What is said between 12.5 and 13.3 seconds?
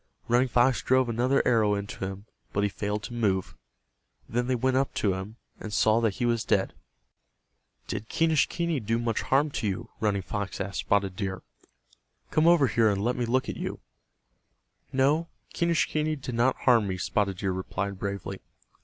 here and let me